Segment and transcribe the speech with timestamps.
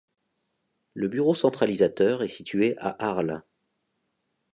[0.95, 3.43] Le bureau centralisateur est situé à Arles.